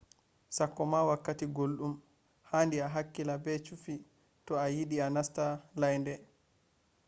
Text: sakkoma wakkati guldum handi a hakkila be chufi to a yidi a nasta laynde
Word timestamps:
sakkoma 0.57 1.01
wakkati 1.09 1.47
guldum 1.57 1.93
handi 2.51 2.77
a 2.81 2.87
hakkila 2.95 3.35
be 3.43 3.53
chufi 3.65 3.95
to 4.45 4.53
a 4.59 4.67
yidi 4.75 4.97
a 5.01 5.07
nasta 5.15 5.45
laynde 5.81 6.13